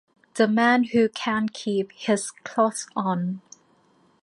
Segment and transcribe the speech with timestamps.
[0.33, 3.39] The Man Who Can't Keep His Clothes On'.